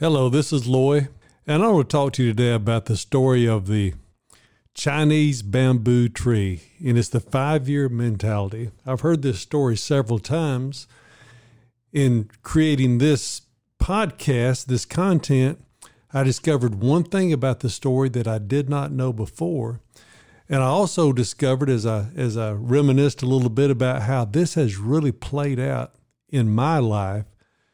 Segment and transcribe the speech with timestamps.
[0.00, 1.08] Hello, this is Loy,
[1.44, 3.94] and I want to talk to you today about the story of the
[4.72, 8.70] Chinese bamboo tree, and it's the five year mentality.
[8.86, 10.86] I've heard this story several times.
[11.92, 13.42] In creating this
[13.82, 15.64] podcast, this content,
[16.14, 19.80] I discovered one thing about the story that I did not know before.
[20.48, 24.54] And I also discovered as I as I reminisced a little bit about how this
[24.54, 25.96] has really played out
[26.28, 27.24] in my life.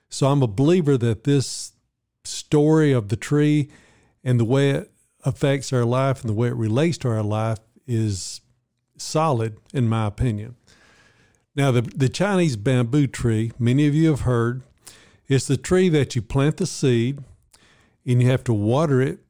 [0.09, 1.74] So I'm a believer that this
[2.25, 3.71] story of the tree
[4.23, 4.91] and the way it
[5.25, 8.41] affects our life and the way it relates to our life is
[8.97, 10.57] solid, in my opinion.
[11.57, 14.63] Now, the, the Chinese bamboo tree, many of you have heard,
[15.29, 17.21] it's the tree that you plant the seed
[18.05, 19.21] and you have to water it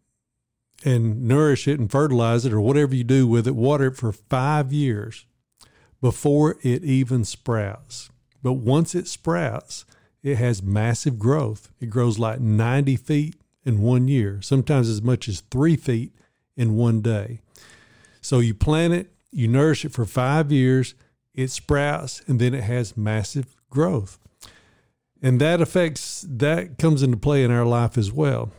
[0.85, 4.13] and nourish it and fertilize it or whatever you do with it, water it for
[4.13, 5.27] five years
[6.01, 8.11] before it even sprouts.
[8.43, 9.85] But once it sprouts,
[10.25, 11.69] it has massive growth.
[11.81, 16.13] It grows like 90 feet in one year, sometimes as much as three feet
[16.57, 17.41] in one day.
[18.23, 20.95] So you plant it, you nourish it for five years,
[21.35, 24.19] it sprouts, and then it has massive growth.
[25.23, 28.51] And that affects, that comes into play in our life as well.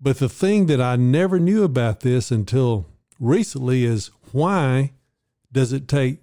[0.00, 2.86] But the thing that I never knew about this until
[3.20, 4.92] recently is why
[5.52, 6.20] does it take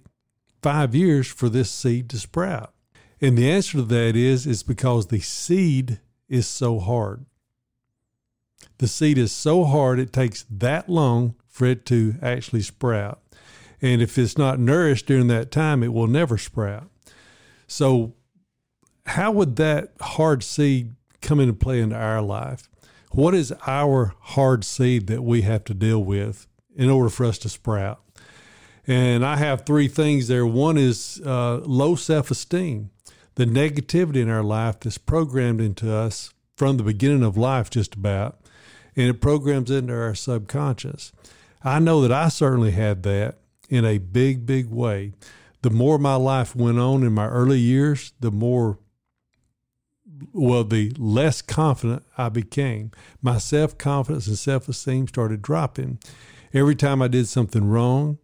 [0.62, 2.72] five years for this seed to sprout?
[3.22, 7.24] And the answer to that is, is because the seed is so hard.
[8.78, 13.22] The seed is so hard, it takes that long for it to actually sprout.
[13.80, 16.88] And if it's not nourished during that time, it will never sprout.
[17.68, 18.14] So,
[19.06, 22.68] how would that hard seed come into play into our life?
[23.10, 27.38] What is our hard seed that we have to deal with in order for us
[27.38, 28.00] to sprout?
[28.86, 30.46] And I have three things there.
[30.46, 32.90] One is uh, low self esteem,
[33.34, 37.94] the negativity in our life that's programmed into us from the beginning of life, just
[37.94, 38.38] about
[38.96, 41.12] and it programs into our subconscious.
[41.62, 43.38] I know that I certainly had that
[43.68, 45.12] in a big, big way.
[45.62, 48.78] The more my life went on in my early years, the more,
[50.32, 52.90] well, the less confident I became.
[53.22, 55.98] My self confidence and self esteem started dropping.
[56.52, 58.18] Every time I did something wrong,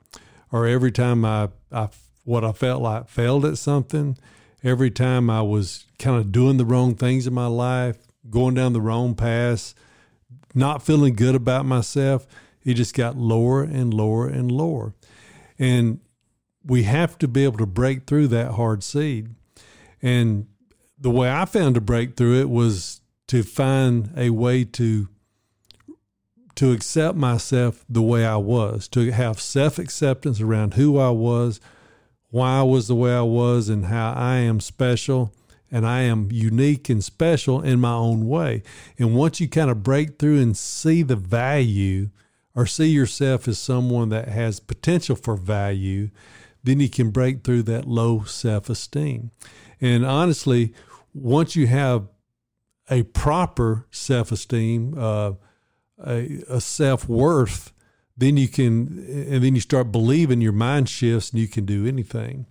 [0.51, 1.89] or every time I, I
[2.25, 4.19] what I felt like failed at something,
[4.63, 7.99] every time I was kind of doing the wrong things in my life,
[8.31, 9.75] going down the wrong path,
[10.55, 12.27] not feeling good about myself,
[12.65, 14.95] it just got lower and lower and lower.
[15.59, 16.01] And
[16.65, 19.35] we have to be able to break through that hard seed.
[20.03, 20.47] And
[20.99, 25.09] the way I found to break through it was to find a way to
[26.57, 31.61] to accept myself the way I was, to have self acceptance around who I was,
[32.31, 35.33] why I was the way I was, and how I am special
[35.71, 38.63] and I am unique and special in my own way.
[38.99, 42.11] And once you kind of break through and see the value
[42.55, 46.11] or see yourself as someone that has potential for value,
[46.65, 49.31] then you can break through that low self esteem.
[49.81, 50.75] And honestly,
[51.15, 52.09] once you have
[52.91, 55.33] a proper self esteem, uh,
[56.05, 57.73] a, a self worth,
[58.19, 61.87] then you can, and then you start believing your mind shifts and you can do
[61.87, 62.47] anything.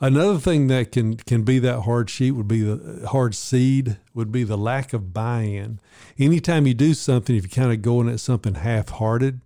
[0.00, 4.30] Another thing that can can be that hard sheet would be the hard seed would
[4.30, 5.80] be the lack of buy-in.
[6.16, 9.40] Anytime you do something, if you're kind of going at something half-hearted,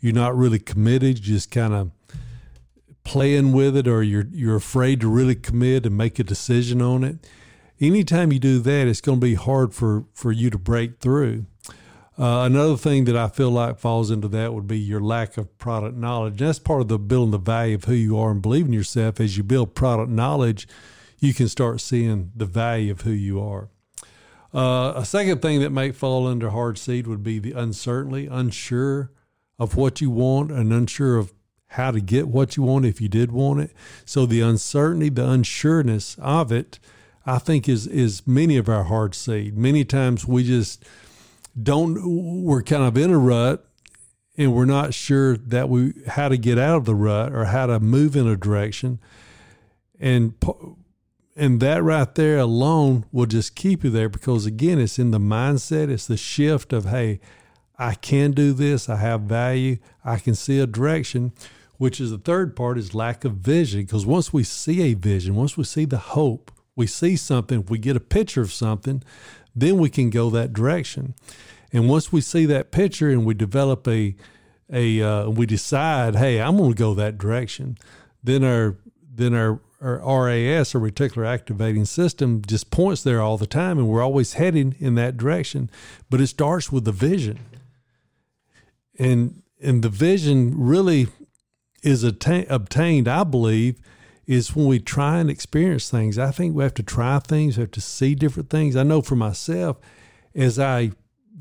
[0.00, 1.90] you're not really committed, you're just kind of
[3.04, 7.04] playing with it, or you're you're afraid to really commit and make a decision on
[7.04, 7.18] it.
[7.78, 11.44] Anytime you do that, it's going to be hard for for you to break through.
[12.18, 15.56] Uh, another thing that I feel like falls into that would be your lack of
[15.58, 16.38] product knowledge.
[16.38, 19.18] That's part of the building the value of who you are and believing yourself.
[19.18, 20.68] As you build product knowledge,
[21.18, 23.68] you can start seeing the value of who you are.
[24.54, 29.10] Uh, a second thing that might fall under hard seed would be the uncertainty, unsure
[29.58, 31.32] of what you want and unsure of
[31.68, 33.72] how to get what you want if you did want it.
[34.04, 36.78] So the uncertainty, the unsureness of it,
[37.24, 39.56] I think is is many of our hard seed.
[39.56, 40.84] Many times we just
[41.60, 43.66] don't we're kind of in a rut
[44.36, 47.66] and we're not sure that we how to get out of the rut or how
[47.66, 48.98] to move in a direction.
[50.00, 50.34] And
[51.36, 55.18] and that right there alone will just keep you there because again it's in the
[55.18, 57.20] mindset it's the shift of hey
[57.78, 61.32] i can do this i have value i can see a direction
[61.78, 65.34] which is the third part is lack of vision because once we see a vision
[65.34, 69.02] once we see the hope we see something we get a picture of something
[69.54, 71.14] then we can go that direction
[71.72, 74.14] and once we see that picture and we develop a
[74.72, 77.76] a uh, we decide hey i'm going to go that direction
[78.22, 78.76] then our
[79.14, 83.88] then our or RAS, or reticular activating system, just points there all the time, and
[83.88, 85.68] we're always heading in that direction.
[86.08, 87.40] But it starts with the vision,
[88.98, 91.08] and and the vision really
[91.82, 93.80] is atta- obtained, I believe,
[94.26, 96.18] is when we try and experience things.
[96.18, 98.76] I think we have to try things, we have to see different things.
[98.76, 99.78] I know for myself,
[100.34, 100.92] as I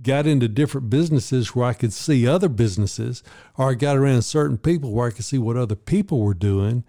[0.02, 3.24] got into different businesses where I could see other businesses,
[3.58, 6.84] or I got around certain people where I could see what other people were doing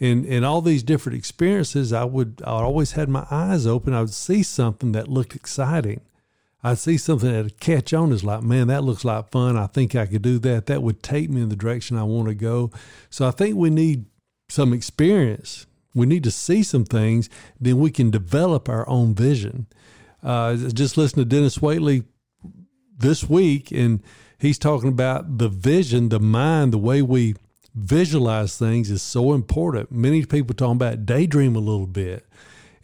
[0.00, 3.94] And in all these different experiences, I would I always had my eyes open.
[3.94, 6.00] I would see something that looked exciting.
[6.62, 9.56] I'd see something that would catch on as like, man, that looks like fun.
[9.56, 10.66] I think I could do that.
[10.66, 12.70] That would take me in the direction I want to go.
[13.10, 14.06] So I think we need
[14.48, 15.66] some experience.
[15.94, 17.28] We need to see some things,
[17.60, 19.66] then we can develop our own vision.
[20.22, 22.04] Uh, just listen to Dennis Waitley
[22.96, 24.02] this week, and
[24.38, 27.34] he's talking about the vision, the mind, the way we
[27.74, 29.92] visualize things is so important.
[29.92, 32.24] Many people talking about daydream a little bit.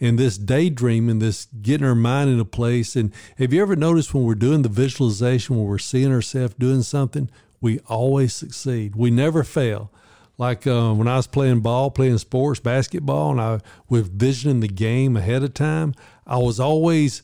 [0.01, 2.95] And this daydreaming, this getting our mind in a place.
[2.95, 6.83] And have you ever noticed when we're doing the visualization, when we're seeing ourselves doing
[6.83, 8.97] something, we always succeed.
[8.97, 9.91] We never fail.
[10.37, 14.69] Like uh, when I was playing ball, playing sports, basketball, and I was visioning the
[14.69, 15.95] game ahead of time,
[16.27, 17.23] I was always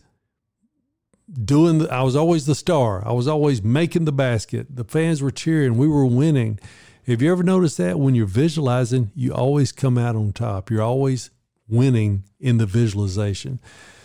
[1.33, 3.07] doing the, I was always the star.
[3.07, 4.69] I was always making the basket.
[4.75, 5.77] The fans were cheering.
[5.77, 6.61] We were winning.
[7.07, 10.71] Have you ever noticed that when you're visualizing, you always come out on top?
[10.71, 11.31] You're always
[11.69, 13.59] winning in the visualization.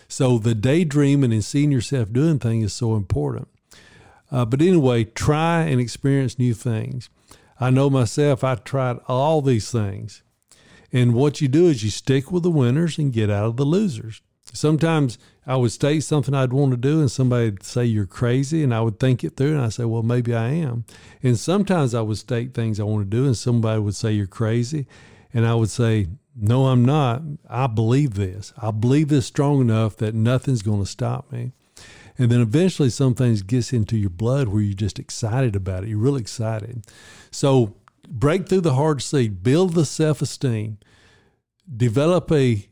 [0.07, 3.47] So the daydreaming and seeing yourself doing things is so important.
[4.31, 7.09] Uh, but anyway, try and experience new things.
[7.59, 10.23] I know myself, I tried all these things.
[10.91, 13.65] And what you do is you stick with the winners and get out of the
[13.65, 14.21] losers.
[14.53, 18.63] Sometimes I would state something I'd want to do, and somebody would say you're crazy,
[18.63, 20.85] and I would think it through, and I say, well, maybe I am.
[21.21, 24.27] And sometimes I would state things I want to do, and somebody would say you're
[24.27, 24.87] crazy,
[25.33, 27.21] and I would say, no, I'm not.
[27.49, 28.53] I believe this.
[28.57, 31.53] I believe this strong enough that nothing's going to stop me.
[32.17, 35.89] And then eventually, some things gets into your blood where you're just excited about it.
[35.89, 36.85] You're really excited.
[37.31, 37.75] So
[38.07, 40.77] break through the hard seed, build the self esteem,
[41.75, 42.67] develop a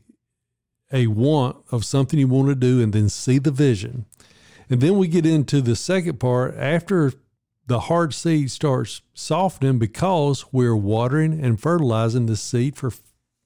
[0.92, 4.06] a want of something you want to do and then see the vision.
[4.70, 7.12] And then we get into the second part after
[7.66, 12.92] the hard seed starts softening because we're watering and fertilizing the seed for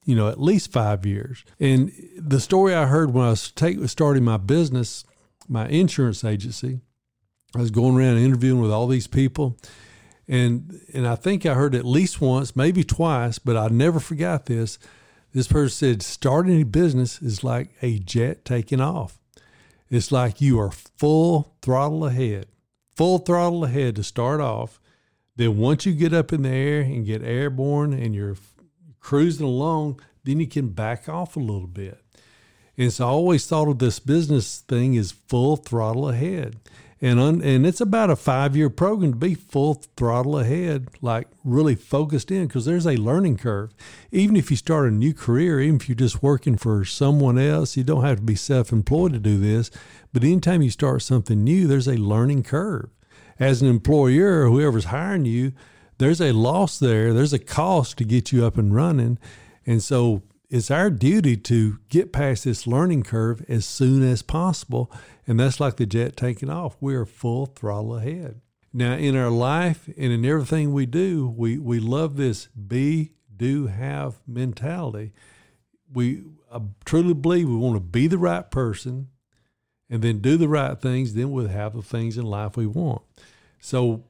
[0.05, 1.45] you know at least five years.
[1.59, 5.05] And the story I heard when I was take, starting my business,
[5.49, 6.81] my insurance agency,
[7.55, 9.57] I was going around interviewing with all these people,
[10.27, 14.47] and and I think I heard at least once, maybe twice, but I never forgot
[14.47, 14.79] this.
[15.33, 19.19] This person said, starting a business is like a jet taking off.
[19.91, 22.47] It's like you are full throttle ahead,
[22.97, 24.81] full throttle ahead to start off.
[25.37, 28.37] Then once you get up in the air and get airborne and you're
[29.01, 32.03] cruising along, then you can back off a little bit.
[32.79, 36.57] And so I always thought of this business thing as full throttle ahead
[37.01, 41.29] and un, and it's about a five year program to be full throttle ahead, like
[41.45, 43.73] really focused in, because there's a learning curve.
[44.11, 47.77] Even if you start a new career, even if you're just working for someone else,
[47.77, 49.71] you don't have to be self employed to do this.
[50.13, 52.91] But anytime you start something new, there's a learning curve.
[53.39, 55.53] As an employer, whoever's hiring you,
[55.99, 57.15] there's a loss there.
[57.15, 59.19] There's a cost to get you up and running,
[59.65, 64.91] and so it's our duty to get past this learning curve as soon as possible.
[65.27, 66.77] And that's like the jet taking off.
[66.81, 68.41] We are full throttle ahead.
[68.73, 73.67] Now, in our life and in everything we do, we, we love this be, do,
[73.67, 75.13] have mentality.
[75.93, 79.09] We I truly believe we want to be the right person
[79.91, 83.03] and then do the right things, then we'll have the things in life we want.
[83.61, 84.05] So,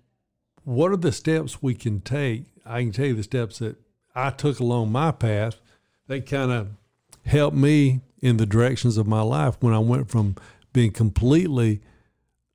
[0.64, 2.44] what are the steps we can take?
[2.66, 3.76] I can tell you the steps that
[4.14, 5.60] I took along my path
[6.08, 6.68] they kind of
[7.24, 10.34] helped me in the directions of my life when I went from
[10.72, 11.80] being completely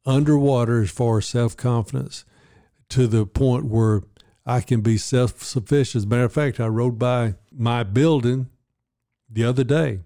[0.06, 2.26] underwater as far as self confidence
[2.90, 4.02] to the point where
[4.46, 6.02] I can be self sufficient.
[6.02, 8.50] As a matter of fact, I rode by my building
[9.30, 10.02] the other day.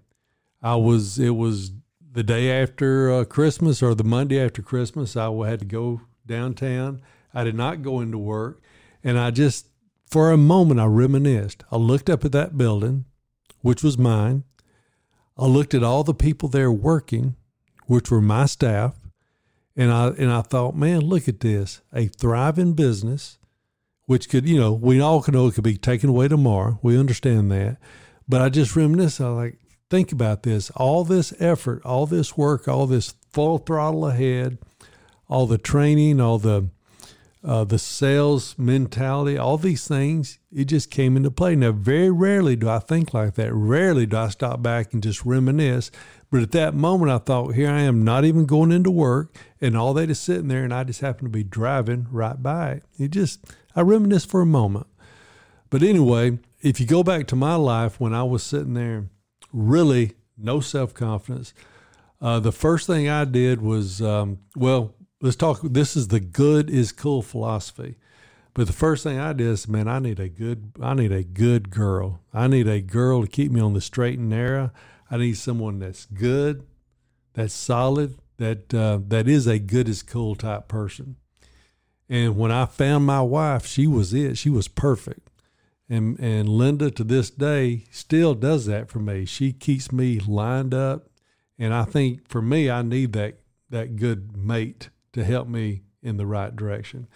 [0.62, 1.72] I was, it was
[2.10, 5.16] the day after uh, Christmas or the Monday after Christmas.
[5.16, 7.00] I had to go downtown.
[7.34, 8.60] I did not go into work.
[9.04, 9.68] And I just,
[10.06, 11.62] for a moment, I reminisced.
[11.70, 13.04] I looked up at that building,
[13.60, 14.44] which was mine.
[15.36, 17.36] I looked at all the people there working,
[17.86, 18.96] which were my staff.
[19.76, 23.38] And I, and I thought, man, look at this a thriving business,
[24.06, 26.80] which could, you know, we all know it could be taken away tomorrow.
[26.82, 27.76] We understand that.
[28.28, 29.20] But I just reminisced.
[29.20, 34.06] I like, think about this all this effort, all this work, all this full throttle
[34.06, 34.58] ahead,
[35.28, 36.70] all the training, all the
[37.44, 41.54] uh, the sales mentality, all these things, it just came into play.
[41.54, 43.54] Now, very rarely do I think like that.
[43.54, 45.90] Rarely do I stop back and just reminisce.
[46.30, 49.76] But at that moment, I thought, here I am, not even going into work, and
[49.76, 52.82] all that is sitting there, and I just happen to be driving right by it.
[52.98, 53.40] It just,
[53.74, 54.86] I reminisce for a moment.
[55.70, 59.08] But anyway, if you go back to my life when I was sitting there,
[59.52, 61.54] really no self confidence,
[62.20, 65.60] uh, the first thing I did was, um, well, let's talk.
[65.62, 67.96] This is the good is cool philosophy.
[68.54, 71.22] But the first thing I did is, man, I need a good, I need a
[71.22, 72.20] good girl.
[72.32, 74.72] I need a girl to keep me on the straight and narrow.
[75.10, 76.66] I need someone that's good,
[77.34, 81.16] that's solid, that uh, that is a good is cool type person.
[82.08, 84.38] And when I found my wife, she was it.
[84.38, 85.30] She was perfect.
[85.88, 89.24] And and Linda to this day still does that for me.
[89.24, 91.08] She keeps me lined up.
[91.58, 93.38] And I think for me, I need that
[93.70, 97.06] that good mate to help me in the right direction.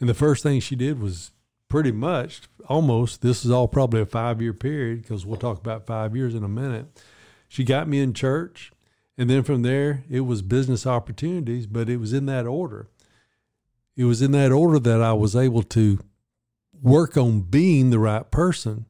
[0.00, 1.32] And the first thing she did was
[1.68, 5.86] pretty much almost this is all probably a five year period because we'll talk about
[5.86, 7.02] five years in a minute.
[7.48, 8.72] She got me in church.
[9.18, 12.88] And then from there, it was business opportunities, but it was in that order.
[13.96, 15.98] It was in that order that I was able to
[16.80, 18.86] work on being the right person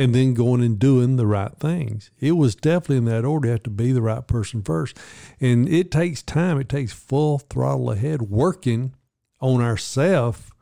[0.00, 2.10] and then going and doing the right things.
[2.18, 3.48] It was definitely in that order.
[3.48, 4.96] You have to be the right person first.
[5.40, 8.94] And it takes time, it takes full throttle ahead working
[9.42, 10.52] on ourself.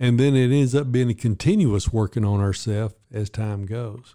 [0.00, 4.14] And then it ends up being a continuous working on ourself as time goes.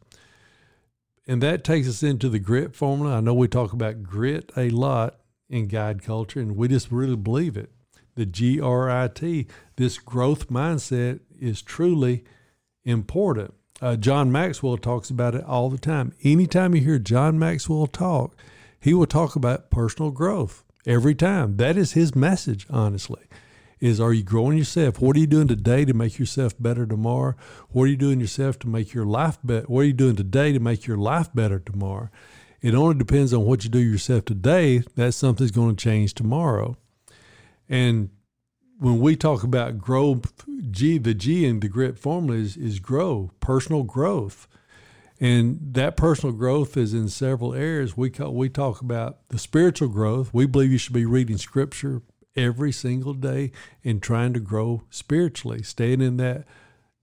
[1.27, 3.17] And that takes us into the grit formula.
[3.17, 7.15] I know we talk about grit a lot in guide culture, and we just really
[7.15, 7.69] believe it.
[8.15, 9.45] The G R I T,
[9.75, 12.23] this growth mindset is truly
[12.83, 13.53] important.
[13.81, 16.13] Uh, John Maxwell talks about it all the time.
[16.23, 18.35] Anytime you hear John Maxwell talk,
[18.79, 21.57] he will talk about personal growth every time.
[21.57, 23.21] That is his message, honestly.
[23.79, 24.99] Is are you growing yourself?
[24.99, 27.35] What are you doing today to make yourself better tomorrow?
[27.69, 29.67] What are you doing yourself to make your life better?
[29.67, 32.09] What are you doing today to make your life better tomorrow?
[32.59, 34.79] It only depends on what you do yourself today.
[34.95, 36.75] That something's going to change tomorrow.
[37.69, 38.09] And
[38.79, 40.21] when we talk about grow,
[40.71, 44.47] G, the G in the grit formula is, is grow, personal growth.
[45.19, 47.97] And that personal growth is in several areas.
[47.97, 50.31] We call, we talk about the spiritual growth.
[50.31, 52.03] We believe you should be reading scripture
[52.35, 53.51] every single day
[53.83, 56.45] and trying to grow spiritually, staying in that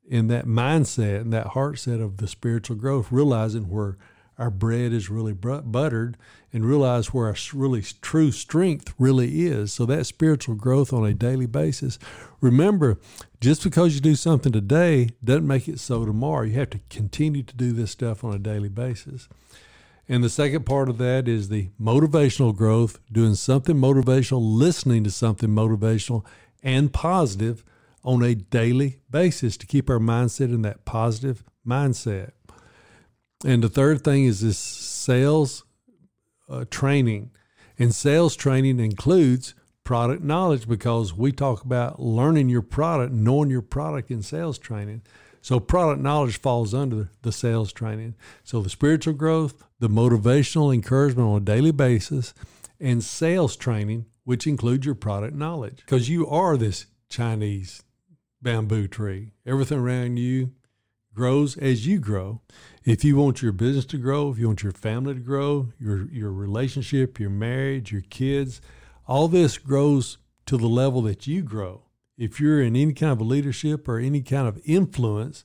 [0.06, 3.96] in that mindset and that heart set of the spiritual growth, realizing where
[4.38, 6.16] our bread is really buttered
[6.52, 9.72] and realize where our really true strength really is.
[9.72, 11.98] So that spiritual growth on a daily basis.
[12.40, 12.98] Remember,
[13.40, 16.42] just because you do something today doesn't make it so tomorrow.
[16.42, 19.28] You have to continue to do this stuff on a daily basis.
[20.08, 25.10] And the second part of that is the motivational growth, doing something motivational, listening to
[25.10, 26.24] something motivational
[26.62, 27.64] and positive
[28.04, 32.32] on a daily basis to keep our mindset in that positive mindset.
[33.44, 35.64] And the third thing is this sales
[36.48, 37.30] uh, training.
[37.78, 43.62] And sales training includes product knowledge because we talk about learning your product, knowing your
[43.62, 45.02] product in sales training.
[45.42, 48.14] So product knowledge falls under the sales training.
[48.44, 52.32] So the spiritual growth, the motivational encouragement on a daily basis,
[52.80, 55.76] and sales training, which includes your product knowledge.
[55.76, 57.82] Because you are this Chinese
[58.40, 59.32] bamboo tree.
[59.46, 60.52] Everything around you
[61.14, 62.40] grows as you grow.
[62.84, 66.10] If you want your business to grow, if you want your family to grow, your
[66.10, 68.60] your relationship, your marriage, your kids,
[69.06, 71.82] all this grows to the level that you grow.
[72.16, 75.44] If you're in any kind of leadership or any kind of influence,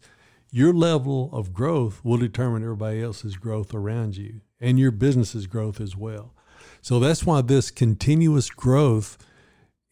[0.51, 5.79] your level of growth will determine everybody else's growth around you and your business's growth
[5.79, 6.33] as well.
[6.81, 9.17] So that's why this continuous growth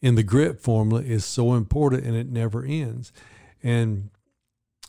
[0.00, 3.12] in the grit formula is so important and it never ends.
[3.62, 4.10] And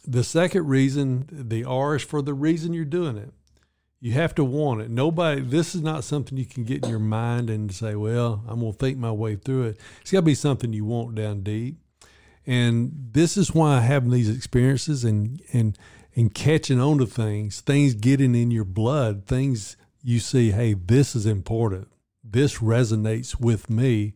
[0.06, 3.34] the second reason, the R is for the reason you're doing it.
[4.02, 4.90] You have to want it.
[4.90, 8.62] Nobody, this is not something you can get in your mind and say, well, I'm
[8.62, 9.82] going to think my way through it.
[10.02, 11.78] It's got to be something you want down deep.
[12.48, 15.78] And this is why having these experiences and, and,
[16.16, 21.14] and catching on to things, things getting in your blood, things you see, hey, this
[21.14, 21.90] is important.
[22.24, 24.14] This resonates with me.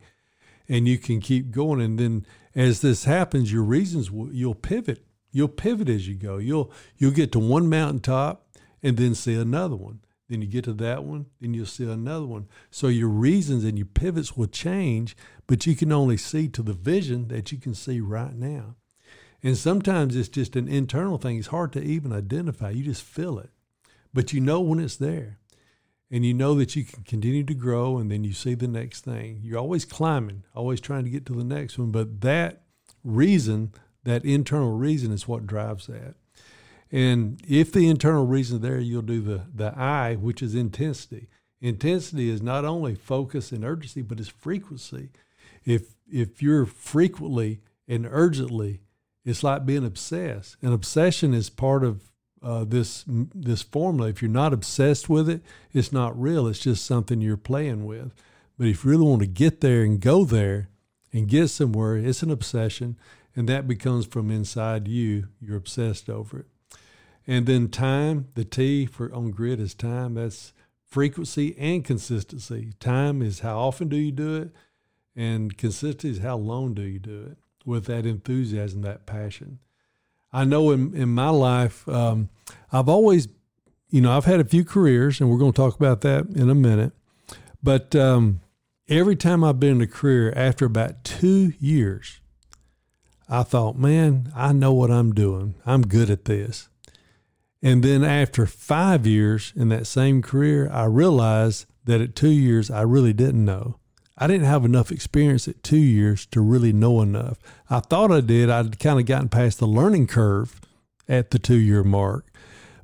[0.70, 1.82] And you can keep going.
[1.82, 2.26] And then
[2.56, 5.06] as this happens, your reasons, will, you'll pivot.
[5.34, 6.38] You'll pivot as you go.
[6.38, 8.48] You'll, you'll get to one mountaintop
[8.82, 10.00] and then see another one.
[10.30, 12.48] Then you get to that one, then you'll see another one.
[12.72, 16.74] So your reasons and your pivots will change, but you can only see to the
[16.74, 18.76] vision that you can see right now.
[19.44, 21.38] And sometimes it's just an internal thing.
[21.38, 22.70] It's hard to even identify.
[22.70, 23.50] You just feel it,
[24.14, 25.40] but you know when it's there.
[26.10, 29.04] And you know that you can continue to grow, and then you see the next
[29.04, 29.40] thing.
[29.44, 31.92] You're always climbing, always trying to get to the next one.
[31.92, 32.62] But that
[33.04, 33.74] reason,
[34.04, 36.16] that internal reason, is what drives that.
[36.92, 41.28] And if the internal reason there, you'll do the, the I, which is intensity.
[41.60, 45.10] Intensity is not only focus and urgency, but it's frequency.
[45.66, 48.82] If if you're frequently and urgently,
[49.26, 50.58] it's like being obsessed.
[50.62, 52.12] An obsession is part of
[52.44, 54.10] uh, this this formula.
[54.10, 55.42] If you're not obsessed with it,
[55.72, 56.48] it's not real.
[56.48, 58.14] It's just something you're playing with.
[58.58, 60.70] But if you really want to get there and go there
[61.12, 62.98] and get somewhere, it's an obsession,
[63.36, 65.28] and that becomes from inside you.
[65.42, 66.46] You're obsessed over it.
[67.26, 70.16] And then time, the T for on grit is time.
[70.16, 70.54] That's
[70.86, 72.74] frequency and consistency.
[72.80, 74.52] Time is how often do you do it,
[75.16, 79.60] and consistency is how long do you do it with that enthusiasm, that passion.
[80.32, 82.30] I know in, in my life, um,
[82.72, 83.28] I've always,
[83.90, 86.50] you know, I've had a few careers, and we're going to talk about that in
[86.50, 86.92] a minute.
[87.62, 88.42] But um,
[88.90, 92.20] every time I've been in a career, after about two years,
[93.34, 95.56] I thought, man, I know what I'm doing.
[95.66, 96.70] I'm good at this.
[97.64, 102.70] And then after five years in that same career, I realized that at two years,
[102.70, 103.80] I really didn't know.
[104.20, 107.40] I didn't have enough experience at two years to really know enough.
[107.72, 108.52] I thought I did.
[108.52, 110.62] I'd kind of gotten past the learning curve
[111.10, 112.32] at the two year mark,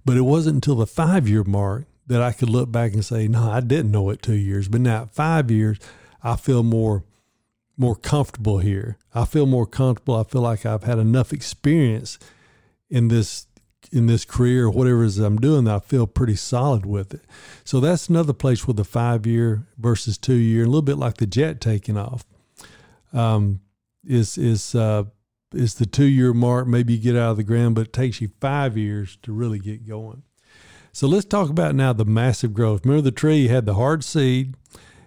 [0.04, 3.28] but it wasn't until the five year mark that I could look back and say,
[3.28, 4.68] no, I didn't know it two years.
[4.68, 5.78] But now at five years,
[6.24, 7.04] I feel more
[7.80, 8.98] more comfortable here.
[9.16, 10.16] I feel more comfortable.
[10.16, 12.20] I feel like I've had enough experience
[12.90, 13.48] in this
[13.92, 17.22] in this career or whatever it is I'm doing I feel pretty solid with it.
[17.64, 21.18] So that's another place with the five year versus two year, a little bit like
[21.18, 22.26] the jet taking off.
[23.14, 23.62] Um,
[24.06, 25.06] is is uh,
[25.54, 26.68] is the two year mark?
[26.68, 29.60] Maybe you get out of the ground, but it takes you five years to really
[29.60, 30.24] get going.
[30.92, 32.86] So let's talk about now the massive growth.
[32.86, 33.48] Remember the tree?
[33.48, 34.56] Had the hard seed,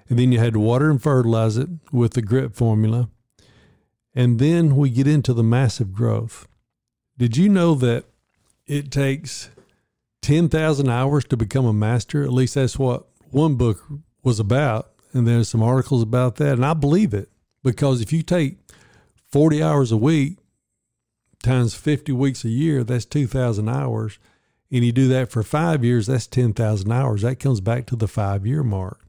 [0.09, 3.09] and then you had to water and fertilize it with the grit formula,
[4.15, 6.47] and then we get into the massive growth.
[7.19, 8.05] Did you know that
[8.67, 9.51] it takes
[10.23, 12.23] 10,000 hours to become a master.
[12.23, 13.85] At least that's what one book
[14.23, 14.91] was about.
[15.13, 16.55] And there's some articles about that.
[16.55, 17.29] And I believe it
[17.63, 18.57] because if you take
[19.31, 20.39] 40 hours a week
[21.43, 24.19] times 50 weeks a year, that's 2,000 hours.
[24.71, 27.23] And you do that for five years, that's 10,000 hours.
[27.23, 29.01] That comes back to the five year mark.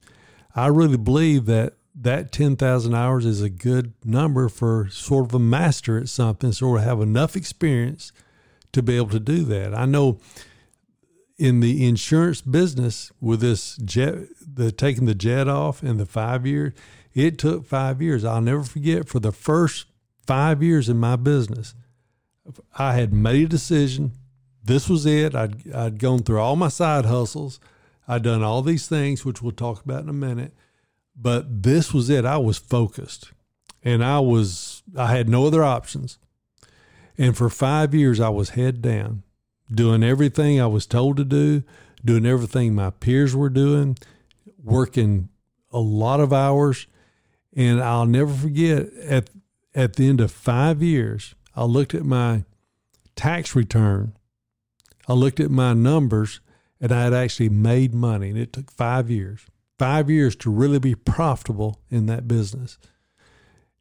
[0.55, 5.39] I really believe that that 10,000 hours is a good number for sort of a
[5.39, 8.11] master at something, sort of have enough experience
[8.71, 9.75] to be able to do that.
[9.75, 10.19] I know
[11.37, 16.45] in the insurance business with this jet, the taking the jet off and the five
[16.45, 16.73] years,
[17.13, 18.25] it took five years.
[18.25, 19.85] I'll never forget for the first
[20.25, 21.75] five years in my business,
[22.77, 24.13] I had made a decision.
[24.63, 25.35] This was it.
[25.35, 27.59] I'd, I'd gone through all my side hustles.
[28.07, 30.53] I'd done all these things, which we'll talk about in a minute.
[31.15, 32.25] But this was it.
[32.25, 33.31] I was focused
[33.83, 36.17] and I was, I had no other options.
[37.17, 39.23] And for five years, I was head down,
[39.71, 41.63] doing everything I was told to do,
[42.03, 43.97] doing everything my peers were doing,
[44.61, 45.29] working
[45.71, 46.87] a lot of hours.
[47.55, 49.29] And I'll never forget at,
[49.75, 52.45] at the end of five years, I looked at my
[53.15, 54.13] tax return,
[55.07, 56.39] I looked at my numbers,
[56.83, 58.29] and I had actually made money.
[58.29, 59.45] And it took five years,
[59.79, 62.77] five years to really be profitable in that business.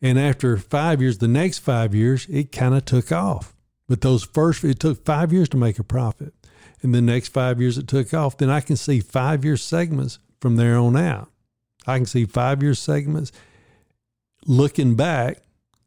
[0.01, 3.57] And after five years, the next five years, it kind of took off.
[3.89, 6.33] But those first, it took five years to make a profit.
[6.81, 8.39] And the next five years, it took off.
[8.39, 11.29] Then I can see five year segments from there on out.
[11.89, 13.33] I can see five year segments
[14.47, 15.39] looking back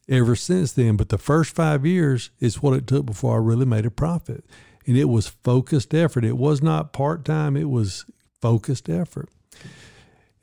[0.09, 0.97] ever since then.
[0.97, 4.43] But the first five years is what it took before I really made a profit.
[4.87, 6.23] And it was focused effort.
[6.23, 8.05] It was not part time, it was
[8.41, 9.29] focused effort.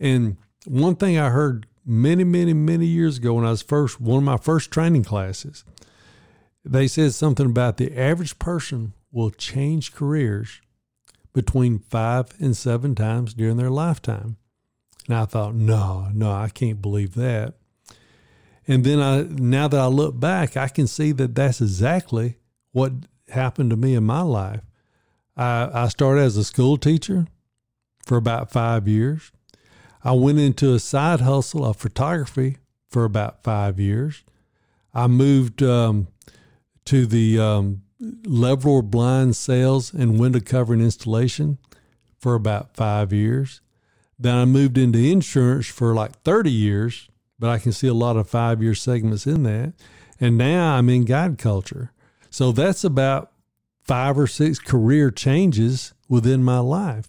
[0.01, 4.19] And one thing I heard many, many, many years ago when I was first one
[4.19, 5.65] of my first training classes.
[6.65, 10.61] They said something about the average person will change careers
[11.33, 14.37] between five and seven times during their lifetime.
[15.09, 17.55] And I thought, no, no, I can't believe that.
[18.69, 22.39] And then I, now that I look back, I can see that that's exactly
[22.71, 22.93] what
[23.33, 24.63] happened to me in my life.
[25.37, 27.27] I, I started as a school teacher
[28.05, 29.33] for about five years.
[30.05, 32.59] I went into a side hustle of photography
[32.91, 34.25] for about five years.
[34.93, 36.09] I moved um,
[36.87, 41.59] to the um, blind sales and window covering installation
[42.19, 43.61] for about five years.
[44.19, 48.17] Then I moved into insurance for like 30 years, but I can see a lot
[48.17, 49.75] of five year segments in that.
[50.21, 51.92] And now I'm in guide culture.
[52.33, 53.31] So that's about
[53.85, 57.09] five or six career changes within my life.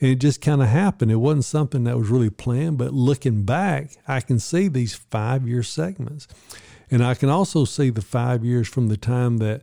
[0.00, 1.12] And it just kind of happened.
[1.12, 5.46] It wasn't something that was really planned, but looking back, I can see these five
[5.46, 6.26] year segments.
[6.90, 9.62] And I can also see the five years from the time that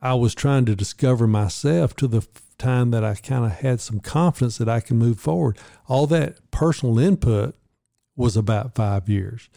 [0.00, 2.26] I was trying to discover myself to the
[2.58, 5.56] time that I kind of had some confidence that I can move forward.
[5.88, 7.54] All that personal input
[8.16, 9.48] was about five years.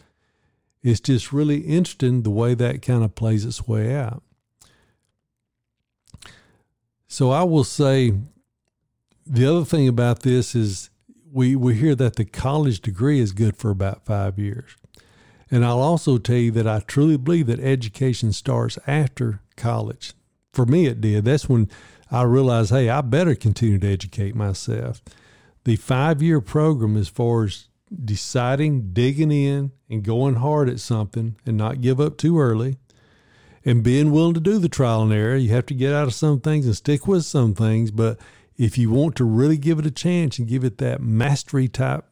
[0.80, 4.22] It's just really interesting the way that kind of plays its way out.
[7.16, 8.12] So I will say
[9.26, 10.90] the other thing about this is
[11.32, 14.76] we, we hear that the college degree is good for about five years.
[15.50, 20.12] And I'll also tell you that I truly believe that education starts after college.
[20.52, 21.24] For me, it did.
[21.24, 21.70] That's when
[22.10, 25.00] I realized, hey, I better continue to educate myself.
[25.64, 27.68] The five year program, as far as
[28.04, 32.76] deciding, digging in, and going hard at something and not give up too early,
[33.66, 35.36] and being willing to do the trial and error.
[35.36, 37.90] You have to get out of some things and stick with some things.
[37.90, 38.18] But
[38.56, 42.04] if you want to really give it a chance and give it that mastery type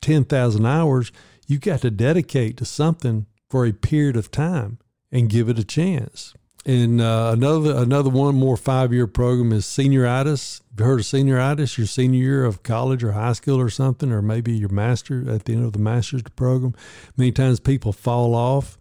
[0.00, 1.10] 10,000 hours,
[1.48, 4.78] you've got to dedicate to something for a period of time
[5.10, 6.32] and give it a chance.
[6.66, 10.60] And uh, another another one more five year program is senioritis.
[10.70, 11.78] Have you heard of senioritis?
[11.78, 15.46] Your senior year of college or high school or something, or maybe your master at
[15.46, 16.74] the end of the master's program.
[17.16, 18.76] Many times people fall off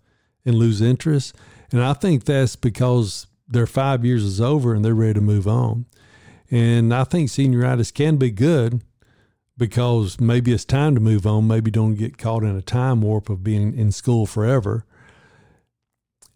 [0.45, 1.35] and lose interest,
[1.71, 5.47] and I think that's because their five years is over and they're ready to move
[5.47, 5.86] on.
[6.51, 8.82] And I think senioritis can be good
[9.58, 11.47] because maybe it's time to move on.
[11.47, 14.86] Maybe don't get caught in a time warp of being in school forever.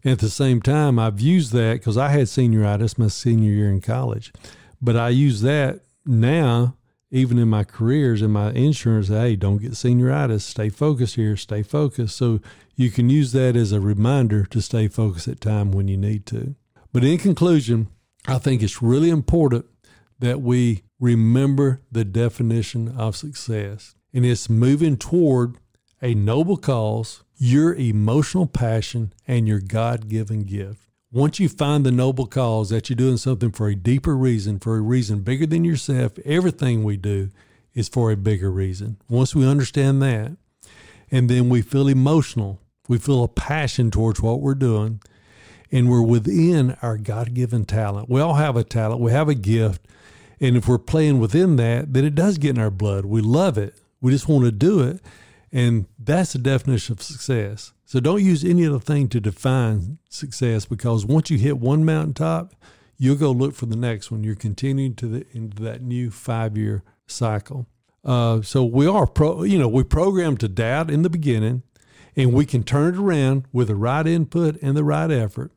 [0.04, 3.80] At the same time, I've used that because I had senioritis my senior year in
[3.80, 4.32] college,
[4.80, 6.76] but I use that now,
[7.10, 9.08] even in my careers and my insurance.
[9.08, 10.42] Hey, don't get senioritis.
[10.42, 11.38] Stay focused here.
[11.38, 12.16] Stay focused.
[12.16, 12.40] So
[12.76, 16.26] you can use that as a reminder to stay focused at time when you need
[16.26, 16.54] to.
[16.92, 17.88] But in conclusion,
[18.26, 19.66] I think it's really important
[20.18, 25.56] that we remember the definition of success, and it's moving toward
[26.00, 30.88] a noble cause, your emotional passion, and your God given gift.
[31.12, 34.76] Once you find the noble cause that you're doing something for a deeper reason, for
[34.76, 37.28] a reason bigger than yourself, everything we do
[37.72, 38.96] is for a bigger reason.
[39.08, 40.36] Once we understand that,
[41.10, 45.00] and then we feel emotional, we feel a passion towards what we're doing,
[45.70, 48.08] and we're within our God given talent.
[48.08, 49.86] We all have a talent, we have a gift.
[50.40, 53.04] And if we're playing within that, then it does get in our blood.
[53.06, 53.74] We love it.
[54.00, 55.00] We just want to do it.
[55.52, 57.72] And that's the definition of success.
[57.86, 62.54] So don't use any other thing to define success because once you hit one mountaintop,
[62.98, 64.24] you'll go look for the next one.
[64.24, 67.66] You're continuing to the into that new five year cycle.
[68.04, 71.62] Uh, so we are pro, you know, we programmed to doubt in the beginning,
[72.16, 75.52] and we can turn it around with the right input and the right effort.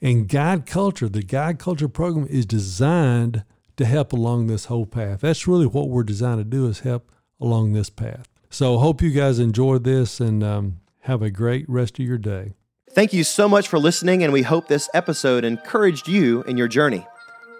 [0.00, 3.44] And guide culture, the guide culture program is designed
[3.76, 5.20] to help along this whole path.
[5.20, 8.28] That's really what we're designed to do is help along this path.
[8.50, 12.54] So hope you guys enjoyed this and um, have a great rest of your day.
[12.92, 16.66] Thank you so much for listening, and we hope this episode encouraged you in your
[16.66, 17.06] journey.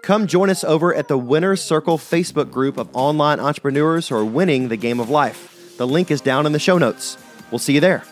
[0.03, 4.25] Come join us over at the Winner's Circle Facebook group of online entrepreneurs who are
[4.25, 5.77] winning the game of life.
[5.77, 7.17] The link is down in the show notes.
[7.49, 8.03] We'll see you there.